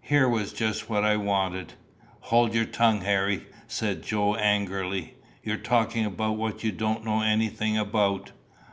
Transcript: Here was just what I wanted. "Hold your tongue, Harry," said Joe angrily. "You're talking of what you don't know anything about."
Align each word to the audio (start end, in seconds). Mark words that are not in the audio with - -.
Here 0.00 0.28
was 0.28 0.52
just 0.52 0.90
what 0.90 1.04
I 1.04 1.16
wanted. 1.16 1.74
"Hold 2.34 2.52
your 2.52 2.64
tongue, 2.64 3.02
Harry," 3.02 3.46
said 3.68 4.02
Joe 4.02 4.34
angrily. 4.34 5.14
"You're 5.44 5.56
talking 5.56 6.04
of 6.04 6.18
what 6.18 6.64
you 6.64 6.72
don't 6.72 7.04
know 7.04 7.22
anything 7.22 7.78
about." 7.78 8.32